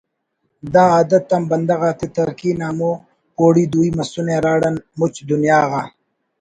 دا 0.73 0.83
عادت 0.93 1.25
آن 1.35 1.43
بندغ 1.51 1.79
آتے 1.89 2.07
ترقی 2.15 2.51
نا 2.59 2.67
ہمو 2.71 2.91
پوڑی 3.35 3.63
دوئی 3.73 3.89
مسنے 3.97 4.33
ہراڑان 4.37 4.75
مچ 4.99 5.15
دنیا 5.29 5.59
غا 5.69 5.81